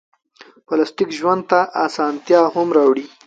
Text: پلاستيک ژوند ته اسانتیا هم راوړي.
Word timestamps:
پلاستيک 0.67 1.09
ژوند 1.19 1.41
ته 1.49 1.59
اسانتیا 1.85 2.39
هم 2.53 2.67
راوړي. 2.77 3.05